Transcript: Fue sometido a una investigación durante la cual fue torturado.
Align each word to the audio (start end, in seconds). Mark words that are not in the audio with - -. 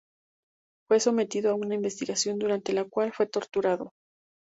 Fue 0.89 0.99
sometido 0.99 1.51
a 1.51 1.53
una 1.53 1.75
investigación 1.75 2.39
durante 2.39 2.73
la 2.73 2.85
cual 2.85 3.13
fue 3.13 3.27
torturado. 3.27 3.91